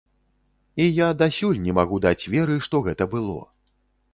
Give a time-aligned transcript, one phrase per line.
[0.85, 3.37] І я дасюль не магу даць веры, што гэта было.